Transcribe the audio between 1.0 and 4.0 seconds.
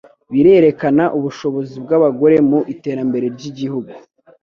ubushobozi bw'abagore mu iterambere ry'igihugu